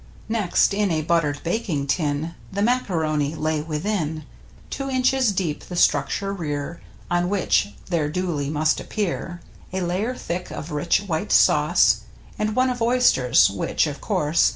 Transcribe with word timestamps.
Next 0.29 0.73
in 0.73 0.89
a 0.89 1.03
buttered 1.03 1.43
baking 1.43 1.85
tin 1.85 2.33
The 2.51 2.63
macaroni 2.63 3.35
lay 3.35 3.61
within, 3.61 4.23
Two 4.71 4.89
inches 4.89 5.31
deep 5.31 5.65
the 5.65 5.75
structure 5.75 6.33
rear, 6.33 6.81
On 7.11 7.29
which 7.29 7.75
there 7.85 8.09
duly 8.09 8.49
must 8.49 8.79
appear 8.79 9.41
A 9.71 9.81
layer 9.81 10.15
thick 10.15 10.49
of 10.49 10.71
rich, 10.71 11.01
white 11.01 11.31
sauce, 11.31 11.99
And 12.39 12.55
one 12.55 12.71
of 12.71 12.81
oysters 12.81 13.51
which, 13.51 13.85
of 13.85 14.01
course. 14.01 14.49